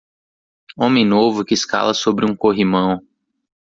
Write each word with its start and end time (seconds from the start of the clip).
Homem 0.75 1.05
novo 1.05 1.45
que 1.45 1.53
escala 1.53 1.93
sobre 1.93 2.25
um 2.25 2.35
corrimão. 2.35 2.99